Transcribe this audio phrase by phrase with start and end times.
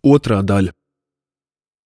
[0.00, 0.72] Otrā daļa.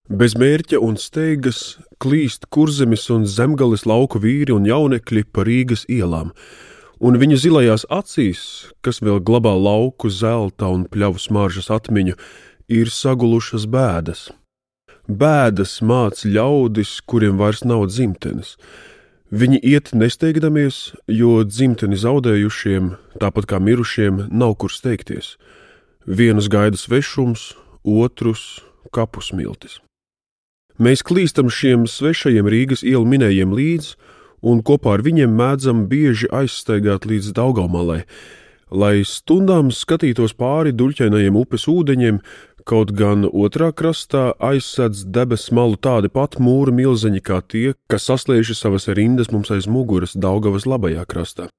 [0.07, 6.31] Bez mērķa un steigas klīst kurzemes un zemgales lauku vīri un jaunekļi pa Rīgas ielām,
[7.03, 12.15] un viņu zilajās acīs, kas vēl glabā lauku zelta un pļavu smaržas atmiņu,
[12.71, 14.29] ir sagulušas bēdas.
[15.11, 18.55] Bēdas māca ļaudis, kuriem vairs nav dzimtenes.
[19.35, 25.35] Viņi iet nesteigdamies, jo dzimteni zaudējušiem, tāpat kā mirušiem, nav kur steigties.
[26.07, 29.79] Vienus gaida svešums, otrus kapu smiltis.
[30.81, 33.95] Mēs klīstam šiem svešajiem Rīgas ielu minējiem līdzi,
[34.43, 38.03] un kopā ar viņiem mēdzam bieži aizstaigāt līdz Daugamalai,
[38.75, 42.19] lai stundām skatītos pāri duļķainajiem upes ūdeņiem,
[42.67, 48.57] kaut gan otrā krastā aizsedz debesu malu tādi pat mūra milzeņi kā tie, kas saslieši
[48.57, 51.51] savas rindas mums aiz muguras Daugavas labajā krastā.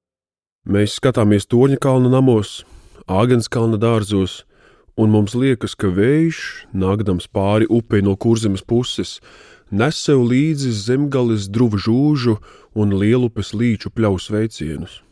[0.66, 2.64] Mēs skatāmies Torņa kalna namos,
[3.06, 4.40] Āgenskalna dārzos,
[4.96, 6.38] un mums liekas, ka vējš,
[6.72, 9.20] nākdams pāri upei no kurzemes puses,
[9.70, 12.36] nes sev līdzi zemgales druvu žūžu
[12.74, 15.02] un lielupes līču pļaus veicienus.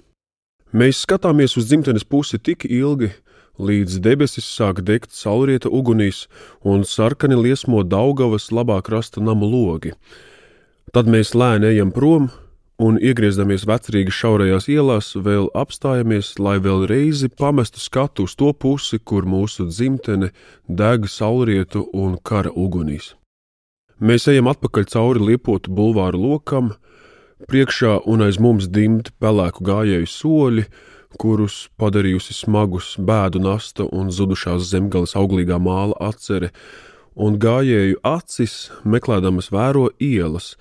[0.74, 3.12] Mēs skatāmies uz dzimtenes pusi tik ilgi,
[3.58, 6.24] līdz debesis sāk degt saulrieta ugunīs
[6.66, 9.92] un sarkani liesmo Daugavas labā krasta namu logi.
[10.90, 12.30] Tad mēs lēni ejam prom,
[12.82, 18.98] un iegriezdamies vecrīgas šaurajās ielās, vēl apstājamies, lai vēl reizi pamestu skatu uz to pusi,
[18.98, 20.32] kur mūsu dzimtene
[20.68, 23.14] deg saulrietu un kara ugunīs.
[24.02, 26.72] Mēs ejam atpakaļ cauri liepotu bulvāru lokam,
[27.46, 30.64] priekšā un aiz mums dimt pelēku gājēju soļi,
[31.20, 36.50] kurus padarījusi smagus bēdu nasta un zudušās zemgales auglīgā māla atcere,
[37.14, 40.56] un gājēju acis meklēdamas vēro ielas,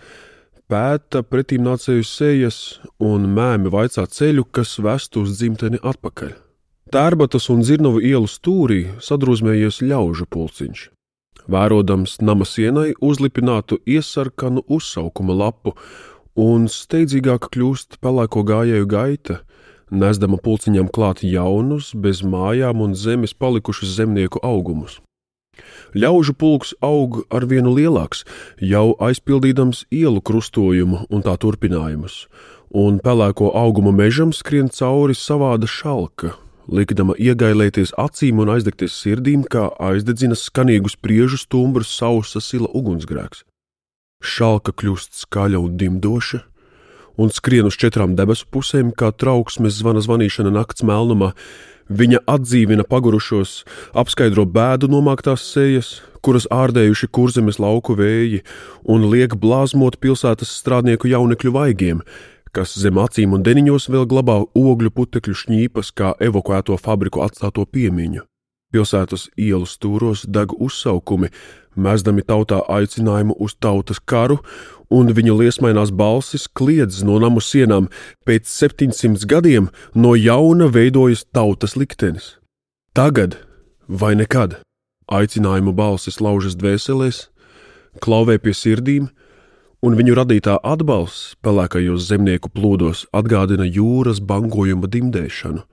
[0.72, 2.58] pēta pretīmnācēju sejas
[3.00, 6.34] un mēmi vaicā ceļu, kas vestu uz dzimteni atpakaļ.
[6.94, 10.90] Tērbatas un Zirnavu ielu stūrī sadrūzmējies ļaužu pulciņš.
[11.50, 15.74] Vērodams nama sienai uzlipinātu iesarkanu uzsaukuma lapu,
[16.40, 19.40] un steidzīgāk kļūst pelēko gājēju gaita,
[19.92, 25.02] nesdama pulciņam klāt jaunus, bez mājām un zemes palikušus zemnieku augumus.
[25.94, 28.24] Ļaužu pulks aug ar vienu lielāks,
[28.58, 32.26] jau aizpildīdams ielu krustojumu un tā turpinājumus,
[32.74, 36.34] un pelēko augumu mežam skrien cauri savāda šalka,
[36.68, 43.44] likdama iegailēties acīm un aizdegties sirdīm, kā aizdedzina skanīgu spriežu stumbru sausa sila ugunsgrēks.
[44.24, 46.40] Šalka kļūst skaļa un dimdoša,
[47.20, 51.34] un skrien uz četrām debesu pusēm, kā trauksmes zvana zvanīšana nakts melnumā,
[51.92, 53.64] Viņa atdzīvina pagurušos,
[54.00, 58.44] apskaidro bēdu nomāktās sejas, kuras ārdējuši kurzemes lauku vēji,
[58.88, 62.04] un liek blāzmot pilsētas strādnieku jaunekļu vaigiem,
[62.56, 68.24] kas zem acīm un deniņos vēl glabā ogļu putekļu šņīpas kā evakuēto fabriku atstāto piemiņu.
[68.74, 71.30] Pilsētas ielu stūros deg uzsaukumi,
[71.76, 74.40] mēsdami tautā aicinājumu uz tautas karu,
[74.94, 77.90] un viņu liesmainās balsis kliedz no namu sienām.
[78.28, 82.38] Pēc 700 gadiem no jauna veidojas tautas liktenis.
[82.94, 83.40] Tagad
[83.88, 84.60] vai nekad
[85.12, 87.28] aicinājumu balsis laužas dvēselēs,
[88.02, 89.10] klauvē pie sirdīm,
[89.84, 95.66] un viņu radītā atbalsts pelēkajos zemnieku plūdos atgādina jūras bangojuma dimdēšanu.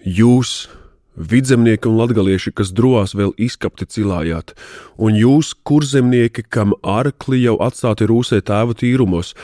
[0.00, 0.66] Jūs
[1.16, 4.54] vidzemnieki un latgalieši, kas drosmīgi vēl izkapti cilājāt,
[4.98, 9.34] un jūs, kurzemnieki, kam arkli jau atstāti rūsē tēva tīrumos,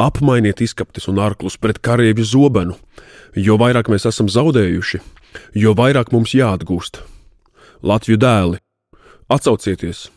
[0.00, 2.76] apmainiet izkaptis un arklus pret karavīru zobenu,
[3.36, 5.02] jo vairāk mēs esam zaudējuši,
[5.54, 7.02] jo vairāk mums jāatgūst.
[7.82, 8.58] Latviju dēli,
[9.30, 10.08] atcaucieties,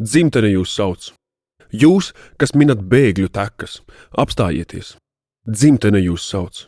[0.00, 1.12] dzimtene jūs sauc!
[1.74, 3.80] Jūs, kas minat bēgļu tekas,
[4.16, 4.94] apstājieties!
[5.46, 6.66] Dzimtene jūs sauc!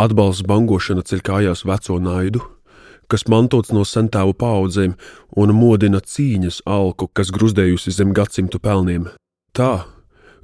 [0.00, 2.40] Atbalsts bangošana ceļ kājās veco naidu,
[3.10, 4.96] kas mantots no sentāvu paudzēm
[5.36, 9.08] un modina cīņas alku, kas gruzdējusi zem gadsimtu pelniem.
[9.56, 9.86] Tā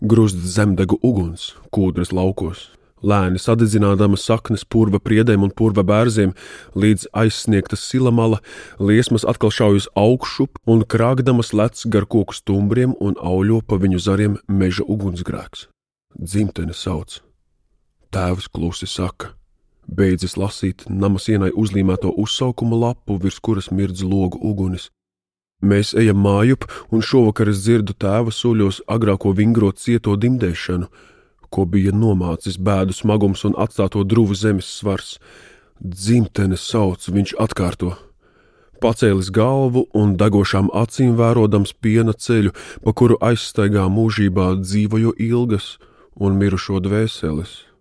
[0.02, 2.66] grūst zemdegu uguns kūdras laukos,
[3.06, 6.34] lēni sadedzinādama saknes purva priedēm un purva bērziem,
[6.76, 8.40] līdz aizsniegtas silamala,
[8.78, 14.36] liesmas atkal šaujas augšup un krāgdamas lec gar koku stumbriem un auļo pa viņu zariem
[14.48, 15.68] meža ugunsgrēks.
[16.16, 17.20] Dzimtene sauc.
[18.12, 19.34] Tēvs klusi saka:
[19.86, 24.90] Beidzis lasīt nama sienai uzlīmēto uzsaukuma lapu, virs kuras mirdz logu ugunis.
[25.62, 30.88] Mēs ejam mājup, un šovakar es dzirdu tēva soļos agrāko vingrot cieto dimdēšanu,
[31.48, 35.16] ko bija nomācis bēdu smagums un atstāto druvu zemes svars.
[35.80, 37.94] Dzimtene sauc, viņš atkārto.
[38.82, 42.52] Pacēlis galvu un degošām acīm vērodams piena ceļu,
[42.84, 45.76] pa kuru aizstaigā mūžībā dzīvojo ilgas
[46.20, 47.75] un mirušo dvēseles.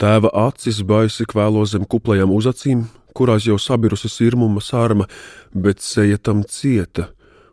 [0.00, 5.04] Tēva acis baisi kvēlo zem kuplajām uzacīm, kurās jau sabirusi sirmuma sārma,
[5.52, 7.10] bet seja tam cieta,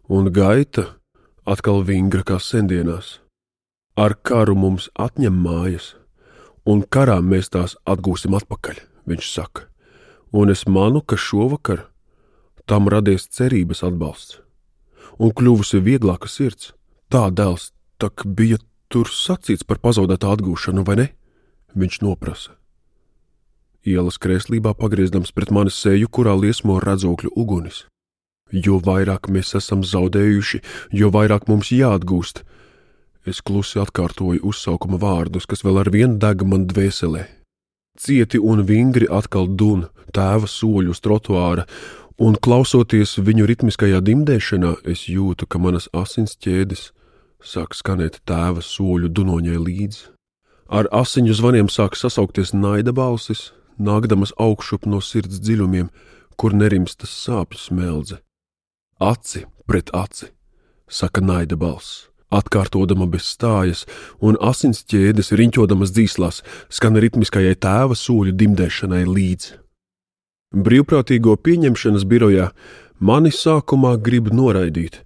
[0.08, 0.86] un gaita
[1.44, 3.18] atkal vingra kā sendienās.
[4.00, 5.90] Ar karu mums atņem mājas,
[6.64, 8.80] un karā mēs tās atgūsim atpakaļ,
[9.12, 9.68] viņš saka.
[10.32, 11.84] Un es manu, ka šovakar
[12.68, 14.40] tam radies cerības atbalsts,
[15.20, 16.72] un kļuvusi vieglāka sirds.
[17.12, 21.08] Tā dēls tak bija tur sacīts par pazaudētā atgūšanu, vai ne?
[21.76, 22.56] Viņš noprasa.
[23.88, 27.86] Ielas krēslībā pagriezdams pret mani seju, kurā liesmo redzokļu ugunis.
[28.52, 30.62] Jo vairāk mēs esam zaudējuši,
[30.92, 32.44] jo vairāk mums jāatgūst.
[33.28, 37.26] Es klusi atkārtoju uzsaukuma vārdus, kas vēl ar vienu deg man dvēselē.
[38.00, 41.66] Cieti un vingri atkal dun tēva soļu uz trotuāra,
[42.20, 46.92] un klausoties viņu ritmiskajā dimdēšanā, es jūtu, ka manas asins ķēdes
[47.44, 50.17] sāk skanēt tēva soļu dunoņai līdzi.
[50.68, 55.88] Ar asiņu zvaniem sāk sasaukties naida balsis, nākdamas augšup no sirds dziļumiem,
[56.36, 58.20] kur nerimstas sāpju smeldze.
[59.00, 60.28] Aci pret aci,
[60.90, 63.86] saka naida balss, atkārtodama bez stājas,
[64.20, 69.56] un asins ķēdes riņķodamas dzīslās skan ritmiskajai tēva soļu dimdēšanai līdzi.
[70.68, 72.52] Brīvprātīgo pieņemšanas birojā
[73.00, 75.04] mani sākumā grib noraidīt,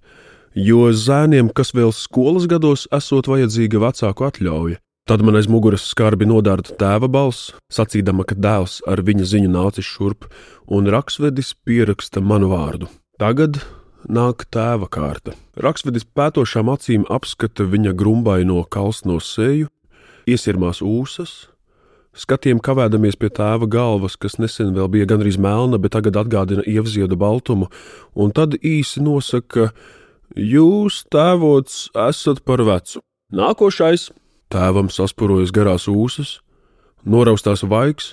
[0.58, 4.81] jo zēniem, kas vēl skolas gados, esot vajadzīga vecāku atļauja.
[5.02, 9.88] Tad man aiz muguras skarbi nodārta tēva balss, sacīdama, ka dēls ar viņa ziņu nācis
[9.88, 10.28] šurp,
[10.70, 12.86] un raksvedis pieraksta manu vārdu.
[13.18, 13.58] Tagad
[14.06, 15.34] nāk tēva kārta.
[15.58, 19.66] Raksvedis pētošām acīm apskata viņa grumbaino kalsno seju,
[20.30, 21.34] iesirmās ūsas,
[22.14, 27.18] skatiem kavēdamies pie tēva galvas, kas nesen vēl bija gandrīz melna, bet tagad atgādina ievziedu
[27.18, 27.72] baltumu,
[28.14, 30.00] un tad īsi nosaka, ka
[30.32, 33.02] Jūs, tēvots, esat par vecu.
[33.36, 34.06] Nākošais
[34.52, 36.40] tēvam saspurojas garās ūsas,
[37.08, 38.12] noraustās vaigs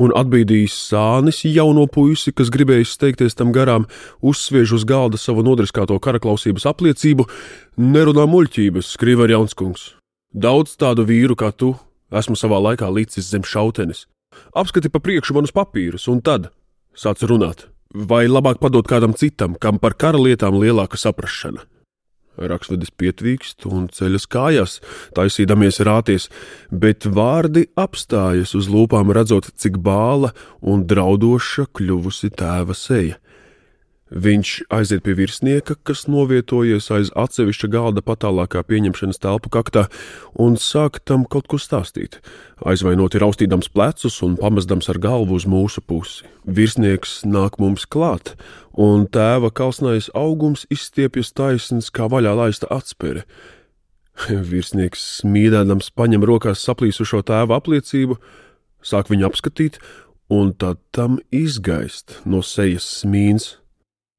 [0.00, 3.86] un atbīdījis sānis jauno puisi, kas gribēja steigties tam garām,
[4.24, 7.26] uzsviež uz galda savu nodriskāto karaklausības apliecību,
[7.76, 9.90] nerunā muļķības, skriva Jaunskungs.
[10.32, 11.74] Daudz tādu vīru kā tu
[12.14, 14.06] esmu savā laikā līdzis zem šautenes.
[14.56, 16.48] Apskati pa priekšu manus papīrus, un tad
[16.96, 21.66] sāc runāt vai labāk padot kādam citam, kam par kara lietām lielāka saprašana.
[22.38, 24.76] Rakstvedis pietvīkst un ceļas kājās,
[25.16, 26.28] taisīdamies rāties,
[26.70, 33.18] bet vārdi apstājas uz lūpām, redzot, cik bāla un draudoša kļuvusi tēva seja.
[34.10, 39.84] Viņš aiziet pie virsnieka, kas novietojies aiz atsevišķa galda patālākā pieņemšanas telpu kaktā,
[40.34, 42.18] un sāk tam kaut ko stāstīt,
[42.66, 46.26] aizvainoti raustīdams plecus un pamestams ar galvu uz mūsu pusi.
[46.42, 48.34] Virsnieks nāk mums klāt,
[48.74, 53.22] un tēva kalsnais augums izstiepjas taisns kā vaļā laista atspere.
[54.50, 58.18] Virsnieks smīdēdams paņem rokās saplīsušo tēva apliecību,
[58.82, 59.78] sāk viņu apskatīt,
[60.34, 63.59] un tad tam izgaist no sejas smīns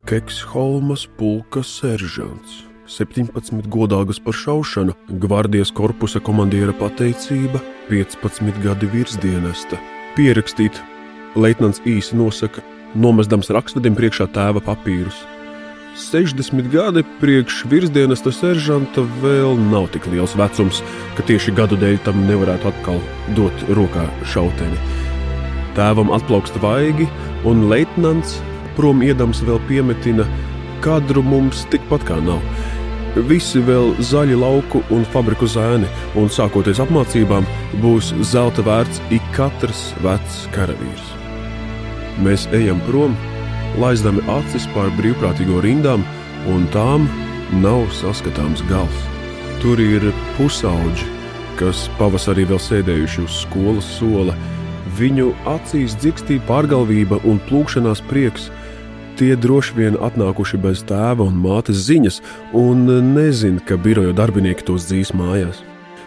[0.02, 9.78] Keksholmas pulka seržants, 17 godāgas par šaušanu, gvardijas korpusa komandiera pateicība, 15 gadi virsdienesta.
[10.18, 10.82] Pierakstīt,
[11.38, 12.66] leitnants īsi nosaka,
[12.98, 15.22] nomestams rakstvedim priekšā tēva papīrus.
[16.10, 20.82] 60 gadi priekš virsdienesta seržanta vēl nav tik liels vecums,
[21.14, 23.04] ka tieši gadu dēļ tam nevarētu atkal
[23.38, 24.82] dot rokā šauteni.
[25.78, 27.06] Tēvam atplaukst vaigi,
[27.46, 28.42] un leitnants
[28.78, 30.28] prom iedams vēl piemetina,
[30.82, 32.42] kadru mums tikpat kā nav.
[33.28, 37.48] Visi vēl zaļi lauku un fabriku zēni, un sākoties apmācībām,
[37.84, 41.10] būs zelta vērts ik katrs vecs karavīrs.
[42.24, 43.18] Mēs ejam prom,
[43.82, 46.06] laizdami acis pār brīvprātīgo rindām,
[46.48, 47.10] un tām
[47.60, 49.04] nav saskatāms gals.
[49.62, 51.08] Tur ir pusauģi,
[51.60, 54.34] kas pavasarī vēl sēdējuši uz skolas sola.
[54.98, 58.50] Viņu acīs dzikstīja pārgalvība un plūkšanās prieks,
[59.20, 62.22] Tie droši vien atnākuši bez tēva un mātes ziņas,
[62.58, 65.62] un nezina, ka biroja darbinieki tos dzīs mājās.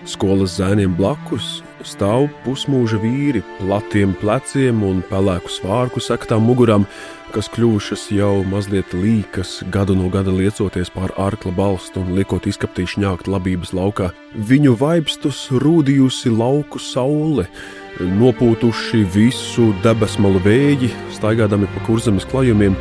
[0.08, 6.86] Skolas zēniem blakus stāv pusmūža vīri, platiem pleciem un pelēku svārku sektām mugurām,
[7.34, 12.94] kas kļuvušas jau mazliet līkas, gadu no gada liecoties pār arkla balstu un liekot izkaptīt
[12.94, 14.12] šņākt labības laukā.
[14.34, 17.48] Viņu vaipstus rūdījusi lauku saule,
[18.00, 22.76] nopūtuši visu debesmalu vēji, staigādami pa kurzemes klājumiem.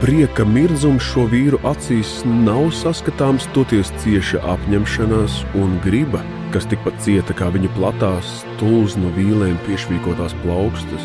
[0.00, 6.22] Prieka mirdzums šo vīru acīs nav saskatāms, toties cieša apņemšanās un griba,
[6.54, 11.04] kas tikpat cieta kā viņa platās, tulznu vīlēm piešķīkotās plaukstas.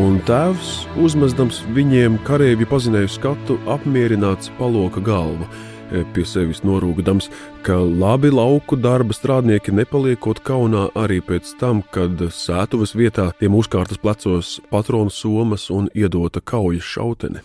[0.00, 5.46] Un tēvs, uzmestams viņiem karavīru pazinēju skatu, apmierināts paloka galvu
[6.14, 7.30] pie sevis norūgdams,
[7.66, 14.00] ka labi lauku darba strādnieki nepaliekot kaunā arī pēc tam, kad sētuvas vietā tiem uzkārtas
[14.02, 17.44] plecos patronu somas un iedota kaujas šautene.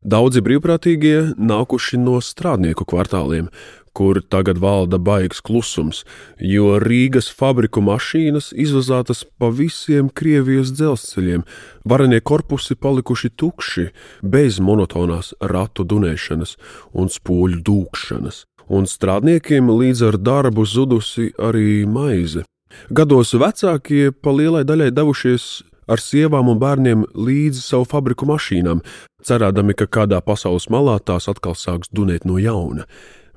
[0.00, 3.50] Daudzi brīvprātīgie nākuši no strādnieku kvartāliem,
[3.92, 6.06] kur tagad valda baigs klusums,
[6.40, 11.44] jo Rīgas fabriku mašīnas izvazātas pa visiem Krievijas dzelzceļiem,
[11.84, 13.86] varenie korpusi palikuši tukši,
[14.24, 16.56] bez monotonās ratu dunēšanas
[16.96, 22.46] un spūļu dūkšanas, un strādniekiem līdz ar darbu zudusi arī maize.
[22.88, 25.58] Gados vecākie pa lielai daļai devušies
[25.90, 28.84] ar sievām un bērniem līdzi savu fabriku mašīnām,
[29.26, 32.86] cerēdami, ka kādā pasaules malā tās atkal sāks dunēt no jauna.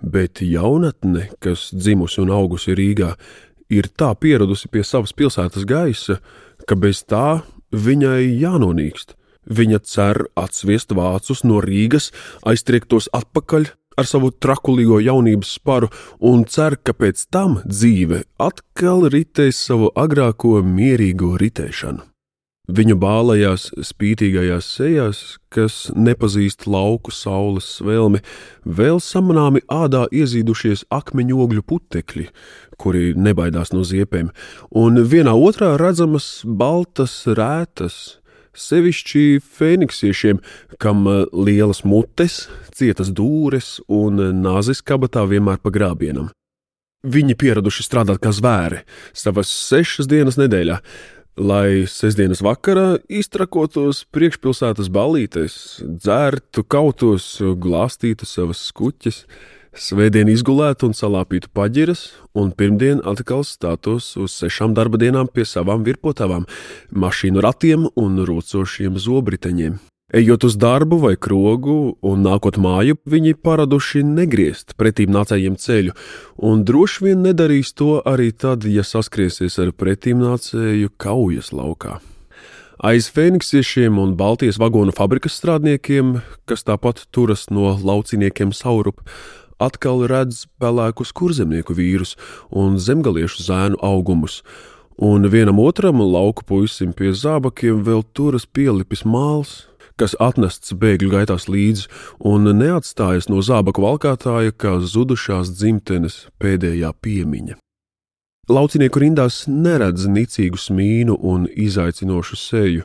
[0.03, 3.13] Bet jaunatne, kas dzimusi un augusi Rīgā,
[3.71, 6.19] ir tā pieradusi pie savas pilsētas gaisa,
[6.67, 7.41] ka bez tā
[7.73, 9.15] viņai jānonīkst.
[9.43, 12.11] Viņa cer atsviest vācus no Rīgas,
[12.47, 15.91] aiztriektos atpakaļ ar savu trakulīgo jaunības sparu
[16.31, 22.12] un cer, ka pēc tam dzīve atkal ritēs savu agrāko mierīgo ritēšanu.
[22.71, 25.17] Viņu bālajās, spītīgajās sejās,
[25.51, 28.21] kas nepazīst lauku saules svelmi,
[28.63, 32.29] vēl samanāmi ādā iezīdušies akmeņogļu putekļi,
[32.79, 34.29] kuri nebaidās no ziepēm,
[34.71, 37.97] un vienā otrā redzamas baltas rētas,
[38.55, 40.39] sevišķi fēniksiešiem,
[40.79, 41.03] kam
[41.35, 46.31] lielas mutes, cietas dūres un nāzes kabatā vienmēr pa grābienam.
[47.03, 50.79] Viņi pieraduši strādāt kā zvēri, savas sešas dienas nedēļā,
[51.37, 59.23] lai sestdienas vakarā iztrakotos priekšpilsētas ballītēs, dzērtu, kautos, glāstītu savas skuķes,
[59.73, 62.05] svētdien izgulētu un salāpītu paģiras,
[62.37, 66.45] un pirmdien atkal stātos uz sešām darba dienām pie savām virpotavām,
[66.93, 69.81] mašīnu ratiem un rūcošiem zobriteņiem.
[70.13, 75.95] Ejot uz darbu vai krogu un nākot māju, viņi paraduši negriezt pretīm nācējiem ceļu,
[76.37, 81.97] un droši vien nedarīs to arī tad, ja saskriesies ar pretīm nācēju kaujas laukā.
[82.77, 89.01] Aiz fēniksiešiem un Baltijas vagonu fabrikas strādniekiem, kas tāpat turas no lauciniekiem saurup,
[89.57, 92.13] atkal redz pelēkus kurzemnieku vīrus
[92.53, 94.43] un zemgaliešu zēnu augumus,
[94.93, 99.63] un vienam otram lauku puisim pie zābakiem vēl turas pielipis māls,
[99.99, 101.89] kas atnests bēgļu gaitās līdzi
[102.29, 107.59] un neatstājas no zābaku valkātāja kā zudušās dzimtenes pēdējā piemiņa.
[108.51, 112.83] Laucinieku rindās neredz nicīgu smīnu un izaicinošu seju,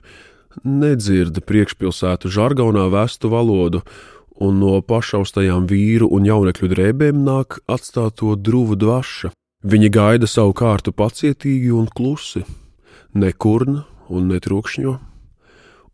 [0.63, 3.83] nedzird priekšpilsētu žargonā vestu valodu,
[4.39, 9.33] un no pašaustajām vīru un jaunekļu drēbēm nāk atstāto druvu dvaša.
[9.67, 12.45] Viņi gaida savu kārtu pacietīgi un klusi,
[13.19, 13.83] nekurna
[14.15, 14.95] un netrūkšņo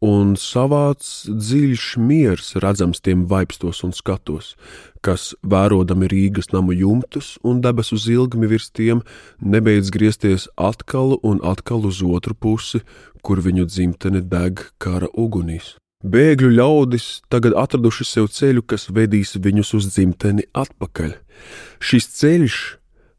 [0.04, 4.52] un savāds dziļš miers redzams tiem vaipstos un skatos,
[5.04, 9.00] kas, vērodami Rīgas namu jumtus un debesu zilgmi virs tiem,
[9.40, 12.82] nebeidz griezties atkal un atkal uz otru pusi,
[13.24, 15.74] kur viņu dzimtene deg kara ugunīs.
[16.04, 21.14] Bēgļu ļaudis tagad atraduši sev ceļu, kas vedīs viņus uz dzimteni atpakaļ.
[21.80, 22.58] Šis ceļš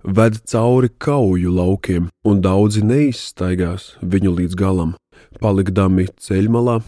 [0.05, 4.93] ved cauri kauju laukiem, un daudzi neizstaigās viņu līdz galam
[5.41, 6.79] palikdami ceļmalā,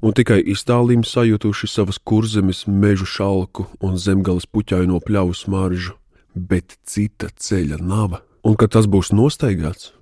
[0.00, 5.96] un tikai iztālīm sajutuši savas kurzemes mežu šalku un zemgales puķaino pļauju smaržu,
[6.34, 8.20] bet cita ceļa nav.
[8.44, 9.92] Un, kad tas būs nostaigāts,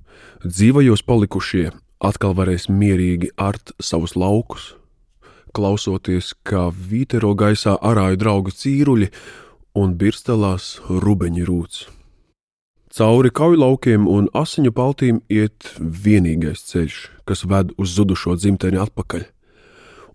[0.44, 4.74] dzīvajos palikušie atkal varēs mierīgi art savus laukus,
[5.56, 9.10] klausoties, kā vītero gaisā arāju draugu cīruļi
[9.78, 11.86] un birstelās rubeņi rūts.
[12.94, 16.96] Cauri kaujlaukiem un asiņu paltīm iet vienīgais ceļš,
[17.28, 19.26] kas ved uz zudušo dzimteni atpakaļ.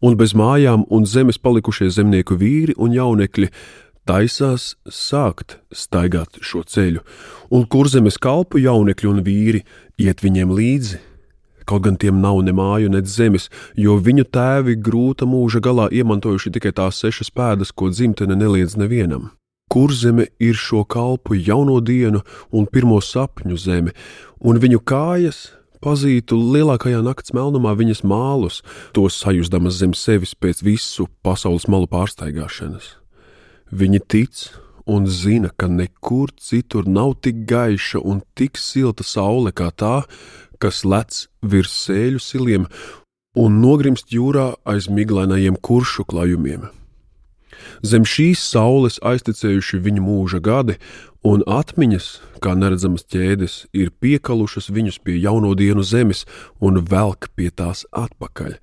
[0.04, 3.48] Un bez mājām un zemes palikušie zemnieku vīri un jaunekļi
[4.10, 7.04] taisās sākt staigāt šo ceļu,
[7.56, 9.64] un kur zemes kalpu jaunekļi un vīri
[10.02, 11.00] iet viņiem līdzi.
[11.64, 13.48] Kaut gan tiem nav ne māju, ne zemes,
[13.80, 19.32] jo viņu tēvi grūta mūža galā iemantojuši tikai tās sešas pēdas, ko dzimtene neliedz nevienam.
[19.72, 22.20] Kurzeme ir šo kalpu jauno dienu
[22.52, 23.96] un pirmo sapņu zeme,
[24.44, 25.46] un viņu kājas
[25.84, 28.62] pazītu lielākajā nakts melnumā viņas mālus,
[28.96, 32.96] to sajūsdamas zem sevis pēc visu pasaules malu pārsteigāšanas.
[33.74, 34.48] Viņi tic
[34.86, 40.04] un zina, ka nekur citur nav tik gaiša un tik silta saule kā tā,
[40.60, 42.68] kas lec virs sēļu siliem
[43.40, 46.70] un nogrimst jūrā aiz miglainajiem kuršu klājumiem.
[47.84, 50.78] Zem šīs saules aiztecējuši viņa mūža gadi,
[51.24, 52.08] un atmiņas,
[52.44, 56.26] kā neredzamas ķēdes, ir piekalušas viņus pie jauno dienu zemes
[56.60, 58.58] un velk pie tās atpakaļ,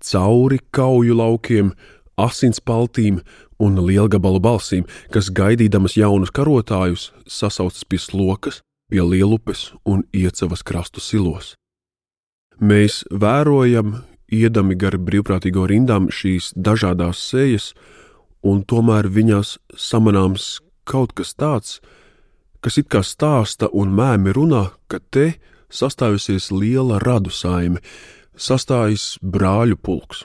[0.00, 1.74] cauri kauju laukiem,
[2.16, 3.20] asins paltīm
[3.60, 11.04] un lielgabalu balsīm, kas gaidīdamas jaunus karotājus sasaucas pie slokas, pie lielupes un iecavas krastu
[11.04, 11.54] silos.
[12.56, 13.98] Mēs vērojam
[14.32, 17.74] iedami gar brīvprātīgo rindām šīs dažādās sejas,
[18.40, 20.56] un tomēr viņās samanāms
[20.88, 22.05] kaut kas tāds, kas
[22.74, 25.36] it kā stāsta un mēmi runā, ka te
[25.70, 27.78] sastājusies liela radu saime,
[28.34, 30.24] sastājas brāļu pulks.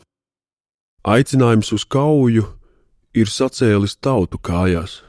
[1.05, 2.45] Aicinājums uz kauju
[3.13, 5.01] ir sacēlis tautu kājās.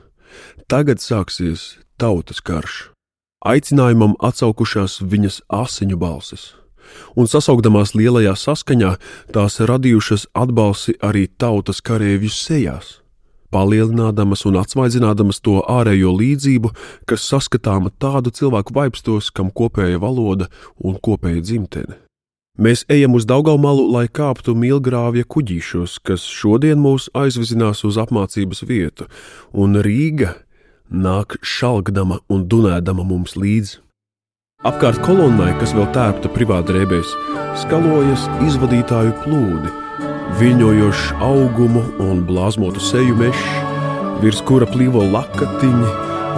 [0.69, 2.89] Tagad sāksies tautas karš.
[3.43, 6.53] Aicinājumam atsaukušās viņas asiņu balsis,
[7.19, 8.93] un sasaugdamās lielajā saskaņā
[9.35, 13.02] tās radījušas atbalsi arī tautas kareivju sejās,
[13.53, 16.73] palielinādamas un atsvaidzinādamas to ārējo līdzību,
[17.09, 20.49] kas saskatāma tādu cilvēku vaipstos, kam kopēja valoda
[20.81, 22.01] un kopēja dzimtene.
[22.61, 29.07] Mēs ejam uz Daugaumalu, lai kāptu milgrāvja kuģīšos, kas šodien mūs aizvizinās uz apmācības vietu,
[29.57, 30.35] un Rīga
[30.93, 33.81] nāk šalgdama un dunēdama mums līdzi.
[34.69, 37.17] Apkārt kolonnai, kas vēl tēpta privātdrēbēs,
[37.65, 39.73] skalojas izvadītāju plūdi,
[40.41, 43.45] viļņojošs augumu un blāzmotu seju mežs,
[44.23, 45.93] virs kura plīvo lakatiņi,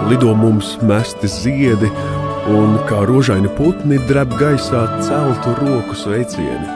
[0.09, 1.89] lido mums mesti ziedi
[2.51, 6.67] un kā rožaini putni dreb gaisā celtu roku sveicieni.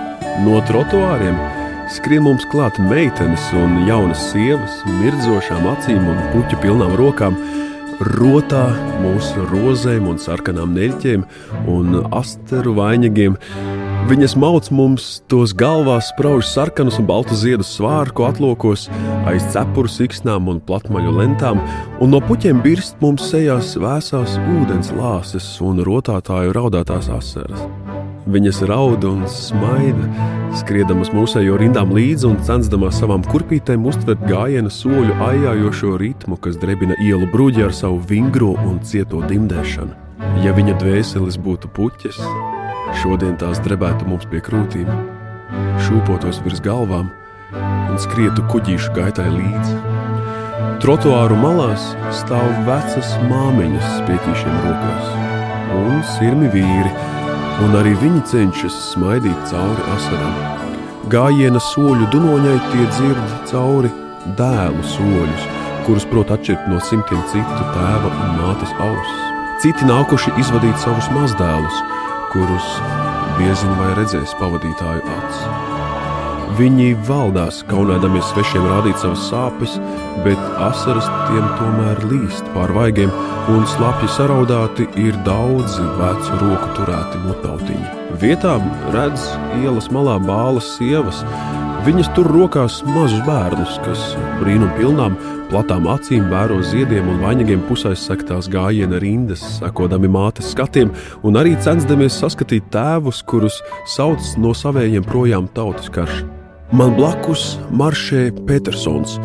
[0.45, 1.37] No trotuāriem
[1.93, 7.37] skrien mums klāt meitenes un jaunas sievas, mirdzošām acīm un puķu pilnām rokām,
[8.15, 8.69] rotā
[9.03, 11.25] mūsu rozēm un sarkanām neļķiem
[11.73, 13.35] un asteru vainagiem,
[14.07, 18.87] Viņas mauc mums tos galvā sprauž sarkanus un baltus ziedus svārku atlokos,
[19.27, 21.59] aiz cepuru siksnām un platmaļu lentām,
[21.99, 27.67] un no puķiem birst mums sejās vēsās ūdens lāses un rotātāju raudātās asaras.
[28.29, 30.27] Viņas raud un smaida,
[30.59, 36.97] skriedamas mūsējo rindām līdzi un censdamās savām kurpītēm uztvert gājiena soļu aijājošo ritmu, kas drebina
[37.01, 39.97] ielu bruģi ar savu vingro un cieto dimdēšanu.
[40.45, 42.19] Ja viņa dvēseles būtu puķis,
[42.97, 44.89] Šodien tās drebētu mums pie krūtīm,
[45.85, 47.11] šūpotos virs galvām
[47.53, 49.77] un skrietu kuģīšu gaitai līdzi.
[50.81, 55.13] Trotuāru malās stāv vecas māmiņas spieķīšiem rokās,
[55.75, 56.91] un sirmi vīri,
[57.65, 60.37] un arī viņi cenšas smaidīt cauri asarām.
[61.11, 63.91] Gājiena soļu dunoņai tie dzird cauri
[64.39, 65.47] dēlu soļus,
[65.85, 69.15] kurus prot atšķirt no simtiem citu tēva un mātes auss.
[69.59, 71.79] Citi nākuši izvadīt savus mazdēlus,
[72.33, 72.69] kurus
[73.39, 75.43] diezin vai redzēs pavadītāju acis.
[76.59, 79.77] Viņi valdās, kaunēdamies svešiem rādīt savas sāpes,
[80.25, 83.13] bet asaras tiem tomēr līst pār vaigiem,
[83.53, 87.93] un slapji saraudāti ir daudzi vecu roku turēti mutautiņi.
[88.19, 88.65] Vietām
[88.95, 89.29] redz
[89.61, 91.23] ielas malā bālas sievas,
[91.85, 94.01] viņas tur rokās mazus bērnus, kas
[94.39, 95.15] brīnum pilnām
[95.49, 100.91] platām acīm vēro ziediem un vainagiem pusaizsektās gājiena rindas, sekodami mātes skatiem
[101.25, 103.61] un arī censdamies saskatīt tēvus, kurus
[103.95, 106.25] sauc no savējiem projām tautas karš.
[106.75, 109.15] Man blakus maršē Petersons,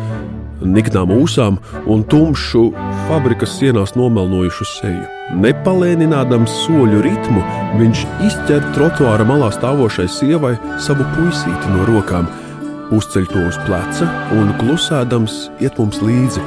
[0.65, 1.59] niknām ūsām
[1.91, 2.69] un tumšu
[3.09, 5.03] fabrikas sienās nomelnojušu seju.
[5.41, 7.43] Nepalēninādams soļu ritmu,
[7.81, 12.31] viņš izķer trotuāra malā stāvošai sievai savu puisīti no rokām–
[12.93, 16.43] uzceļ to uz pleca un klusēdams iet mums līdzi,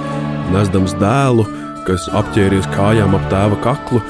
[0.55, 1.47] nesdams dēlu,
[1.89, 4.01] kas apķēries kājām ap tēva kaklu,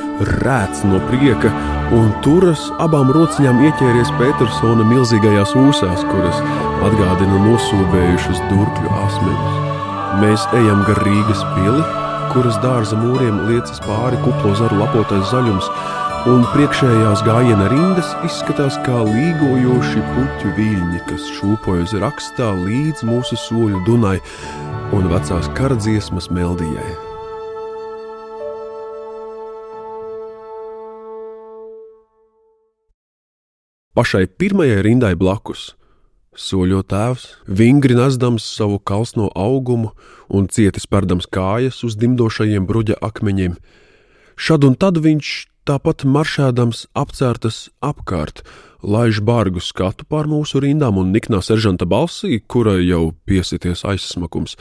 [0.43, 1.53] rēc no prieka
[1.95, 6.43] un turas abām rociņām ieķēries Petersona milzīgajās ūsās, kuras
[6.88, 9.62] atgādina nosūbējušas durkļu asmeņus.
[10.19, 11.87] Mēs ejam gar Rīgas pili,
[12.33, 15.71] kuras dārza mūriem liecas pāri kuplo zaru lapotais zaļums,
[16.26, 23.85] un priekšējās gājiena rindas izskatās kā līgojoši puķu viļņi, kas šūpojas rakstā līdz mūsu soļu
[23.87, 24.16] dunai
[24.96, 26.96] un vecās karadziesmas meldijai.
[33.94, 35.72] Pašai pirmajai rindai blakus
[36.38, 39.90] soļo tēvs, vingri nesdams savu kalsno augumu
[40.31, 43.57] un cieti spērdams kājas uz dimdošajiem bruģa akmeņiem.
[44.38, 48.40] Šad un tad viņš tāpat maršēdams apcērtas apkārt,
[48.81, 54.57] laiž bargu skatu pār mūsu rindām un niknā seržanta balsī, kurai jau piesities aizsmakums,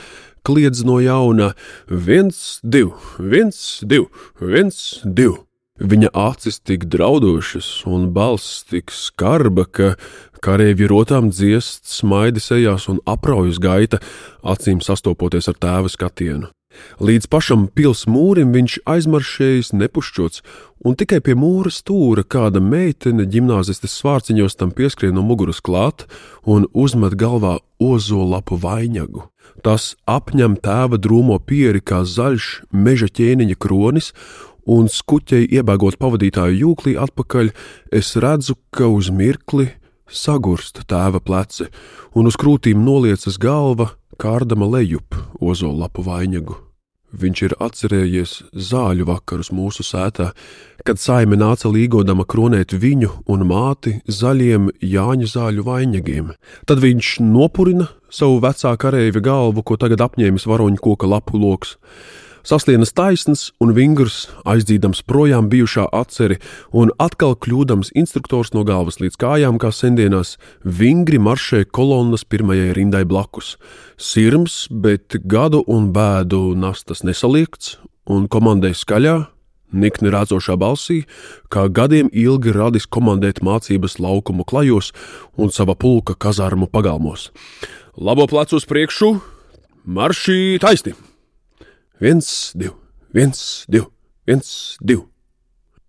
[0.48, 1.54] kliedz no jauna:
[1.88, 4.08] viens, divi, viens, divi,
[4.42, 5.44] viens, divi.
[5.78, 9.92] Viņa acis tik draudošas un balss tik skarba, ka
[10.42, 14.02] kareivji rotām dziest, smaidi sejās un apraujas gaita,
[14.42, 16.50] acīm sastopoties ar tēva skatienu.
[17.04, 20.44] Līdz pašam pils mūrim viņš aizmaršējis nepušķots,
[20.86, 26.06] un tikai pie mūra stūra kāda meitene gimnāzistes svārciņos tam pieskrien no muguras klāt
[26.46, 29.28] un uzmet galvā ozolapu vainagu.
[29.66, 34.12] Tas apņem tēva drūmo pieri kā zaļš meža ķēniņa kronis,
[34.68, 37.52] un skuķei iebēgot pavadītāju jūklī atpakaļ,
[37.96, 39.72] es redzu, ka uz mirkli
[40.08, 41.68] sagurst tēva pleci,
[42.16, 46.67] un uz krūtīm noliecas galva, kārdama lejup ozolapu vainagu.
[47.16, 50.34] Viņš ir atcerējies zāļu vakarus mūsu sētā,
[50.84, 56.34] kad saime nāca līgodama kronēt viņu un māti zaļiem Jāņa zāļu vainagiem.
[56.68, 61.78] Tad viņš nopurina savu vecā kareivi galvu, ko tagad apņēmis varoņu koka lapu loks
[62.48, 66.40] saslienas taisns un vingrs, aizdzīdams projām bijušā atceri,
[66.72, 73.04] un atkal kļūdams instruktors no galvas līdz kājām, kā sendienās, vingri maršē kolonnas pirmajai rindai
[73.08, 73.56] blakus.
[74.00, 79.18] Sirms, bet gadu un bēdu nastas nesaliekts, un komandē skaļā,
[79.76, 81.02] nikni rācošā balsī,
[81.52, 84.94] kā gadiem ilgi radis komandēt mācības laukumu klajos
[85.36, 87.30] un sava pulka kazārmu pagalmos.
[87.98, 89.18] Labo plecu uz priekšu,
[89.84, 90.96] maršī taisni!
[92.00, 92.76] Viens, divi,
[93.10, 93.88] viens, divi,
[94.30, 95.02] viens, divi.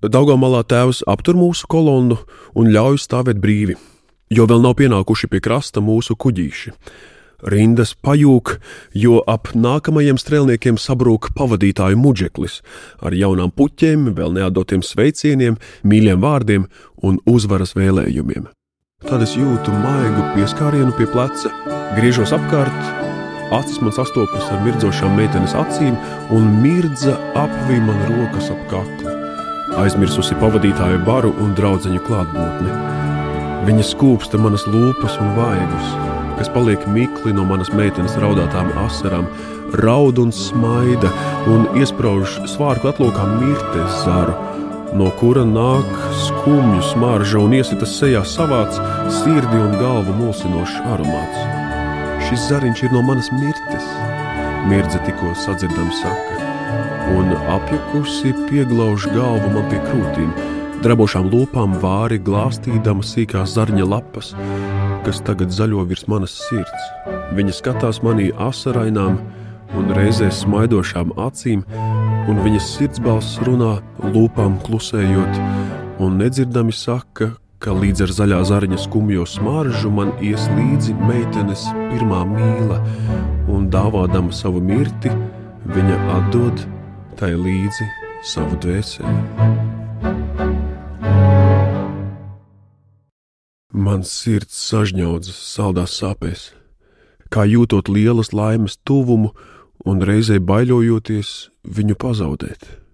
[0.01, 2.17] Daugamalā tēvs aptur mūsu kolonnu
[2.57, 3.75] un ļauj stāvēt brīvi,
[4.33, 6.73] jo vēl nav pienākuši pie krasta mūsu kuģīši.
[7.53, 8.55] Rindas pajūg,
[8.97, 12.63] jo ap nākamajiem strēlniekiem sabrūk pavadītāju muģeklis
[13.05, 16.65] ar jaunām puķiem, vēl neatdotiem sveicieniem, mīļiem vārdiem
[17.05, 18.49] un uzvaras vēlējumiem.
[19.05, 21.53] Tad es jūtu maigu pieskārienu pie pleca,
[21.99, 23.08] griežos apkārt
[23.51, 25.95] Acis man sastopas ar mirdzošām meitenes acīm,
[26.37, 29.15] un mirdza apvīja man rokas ap kaklu.
[29.81, 32.75] Aizmirsusi pavadītāju baru un draugu klātbūtni.
[33.65, 35.89] Viņa skūpsta manas lūpas un vaigus,
[36.37, 39.25] kas paliek mikli no manas meitenes raudātām asarām,
[39.81, 41.09] raud un smaida,
[41.49, 44.37] un iesprāž svārku atlokā mirtes zaru,
[44.97, 45.89] no kura nāk
[46.27, 48.81] skumju smarža un iesitas sejā savāds,
[49.23, 51.58] sirdi un galvu mulsinošs aromāts.
[52.29, 53.85] Šis zariņš ir no manas mirtes,
[54.69, 56.49] mirdze tikko sadzirdama saka,
[57.17, 60.35] un apjukusi pieglauž galvu man pie krūtīm,
[60.85, 64.35] drabošām lūpām vāri glāstīdama sīkās zarņa lapas,
[65.07, 66.85] kas tagad zaļo virs manas sirds.
[67.39, 69.17] Viņa skatās manī asarainām
[69.81, 71.65] un reizē smaidošām acīm,
[72.29, 75.41] un viņas sirdsbalss runā lūpām klusējot,
[76.05, 82.23] un nedzirdami saka, ka līdz ar zaļā zariņa skumjo smaržu man ies līdzi meitenes pirmā
[82.31, 82.79] mīla,
[83.51, 85.11] un dāvādama savu mirti,
[85.67, 86.63] viņa atdod
[87.19, 87.89] tai līdzi
[88.23, 89.57] savu dvēseli.
[93.89, 96.49] Mans sirds sažņaudzas saldās sāpēs,
[97.31, 99.35] kā jūtot lielas laimes tuvumu
[99.87, 101.33] un reizē baiļojoties
[101.79, 102.88] viņu pazaudēt.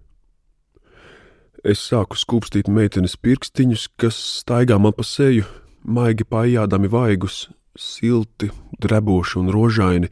[1.65, 5.47] Es sāku skūpstīt meitenes pirkstiņus, kas staigā man pa seju,
[5.81, 8.51] maigi pājādami vaigus, silti,
[8.85, 10.09] dreboši un rožaini,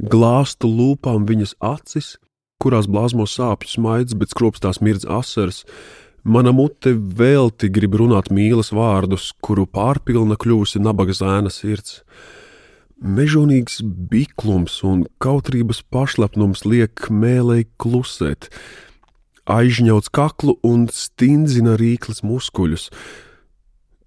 [0.00, 2.14] glāstu lūpām viņas acis,
[2.56, 5.66] kurās blāzmo sāpju smaids, bet skropstās mirdz asaras.
[6.24, 12.00] Mana mute velti grib runāt mīlas vārdus, kuru pārpilna kļūsi nabaga zēna sirds.
[13.04, 18.48] Mežonīgs biklums un kautrības pašlepnums liek mēlēji klusēt,
[19.50, 22.90] aizņauts kaklu un stindzina rīkles muskuļus.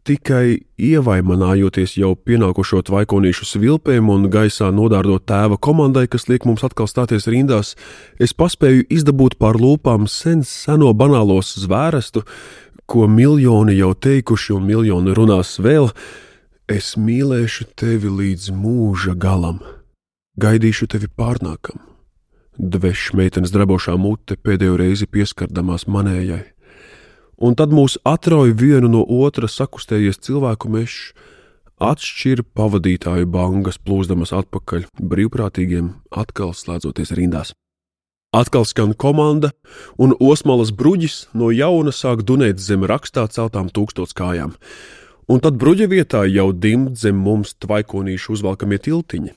[0.07, 6.87] Tikai ievaimanājoties jau pienākušo tvaikonīšu svilpēm un gaisā nodārdot tēva komandai, kas liek mums atkal
[6.87, 7.73] stāties rindās,
[8.15, 12.23] es paspēju izdabūt pār lūpām sen seno banālos zvērestu,
[12.87, 15.91] ko miljoni jau teikuši un miljoni runās vēl.
[16.71, 19.59] Es mīlēšu tevi līdz mūža galam,
[20.39, 21.83] gaidīšu tevi pārnākam
[22.57, 26.43] dvešs meitenes drabošā mute pēdējo reizi pieskardamās manējai.
[27.37, 31.13] Un tad mūs atrauj vienu no otra sakustējies cilvēku mežs,
[31.77, 37.53] atšķir pavadītāju bangas plūsdamas atpakaļ brīvprātīgiem, atkal slēdzoties rindās.
[38.35, 39.53] Atkal skan komanda,
[39.95, 44.57] un osmalas bruģis no jauna sāk dunēt zem rakstā celtām tūkstots kājām.
[45.29, 49.33] Un tad bruģa vietā jau dimd zem mums tvaikonīšu uzvalkamie tiltiņi.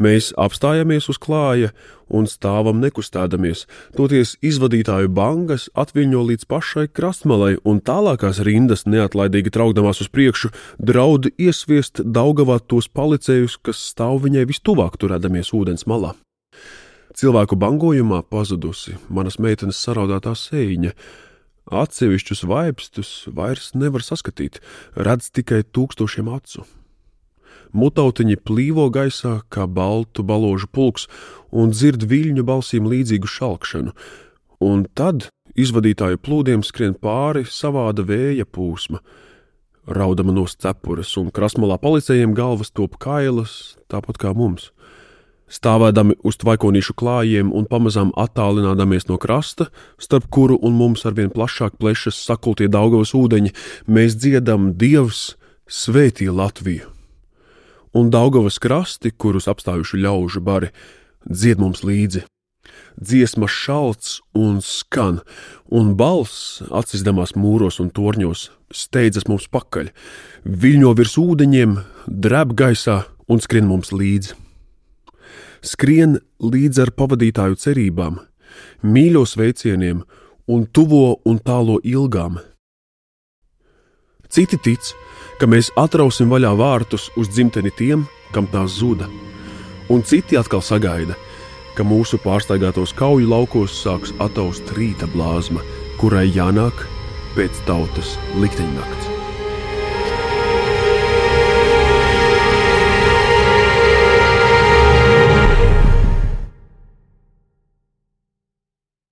[0.00, 1.74] Mēs apstājamies uz klāja
[2.08, 3.66] un stāvam nekustēdamies,
[3.98, 11.28] toties izvadītāju bangas atviļņo līdz pašai krastmalai, un tālākās rindas, neatlaidīgi traukdamās uz priekšu, draud
[11.36, 16.14] iesviest daugavā tos palicējus, kas stāv viņai vistuvāk turēdamies ūdens malā.
[17.20, 20.96] Cilvēku bangojumā pazudusi manas meitenes saraudātā sēņa.
[21.70, 24.62] Atsevišķus vaipstus vairs nevar saskatīt,
[24.96, 26.64] redz tikai tūkstošiem acu.
[27.72, 31.06] Mutautiņi plīvo gaisā kā baltu baložu pulks
[31.50, 33.94] un dzird viļņu balsīm līdzīgu šalkšanu,
[34.60, 35.28] un tad
[35.58, 39.00] izvadītāju plūdiem skrien pāri savāda vēja pūsma.
[39.90, 44.70] Raudama no cepures, un krasmalā policējiem galvas top kailas, tāpat kā mums.
[45.50, 49.66] Stāvēdami uz tvaikonīšu klājiem un pamazām attālinādamies no krasta,
[49.98, 53.50] starp kuru un mums arvien plašāk plešas sakultie Daugavas ūdeņi,
[53.90, 55.34] mēs dziedam Dievs,
[55.66, 56.86] svētī Latviju,
[57.92, 60.70] un Daugavas krasti, kurus apstājuši ļaužu bari,
[61.26, 62.24] dzied mums līdzi.
[63.00, 65.20] Dziesma šalts un skan,
[65.72, 69.90] un balss, atsizdamās mūros un torņos, steidzas mums pakaļ,
[70.44, 74.36] viļņo virs ūdeņiem, drēb gaisā un skrien mums līdzi.
[75.66, 78.20] Skrien līdz ar pavadītāju cerībām,
[78.84, 80.04] mīļo sveicieniem
[80.50, 82.38] un tuvo un tālo ilgām.
[84.30, 84.92] Citi tic,
[85.40, 89.06] ka mēs atrausim vaļā vārtus uz dzimteni tiem, kam tās zuda,
[89.88, 91.16] un citi atkal sagaida,
[91.76, 95.64] ka mūsu pārsteigātos kauju laukos sāks ataust rīta blāzma,
[96.00, 96.84] kurai jānāk
[97.38, 99.08] pēc tautas likteņnakts.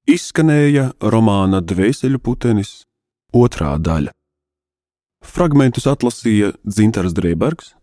[0.08, 2.82] Izskanēja romāna Dvēseļu putenis
[3.36, 4.17] otrā daļa.
[5.38, 7.74] Fragmentus atlasīja Dzintars Drēbergs,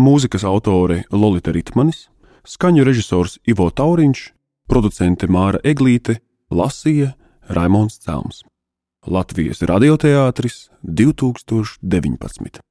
[0.00, 2.06] mūzikas autore Lolita Ritmanis,
[2.48, 4.22] skaņu režisors Ivo Tauriņš,
[4.70, 7.12] producente Māra Eglīte, lasīja
[7.52, 8.42] Raimons Celms.
[9.04, 12.62] Latvijas radioteātris 2019.